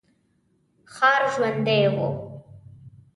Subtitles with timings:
[0.93, 1.97] ښار ژوندی و.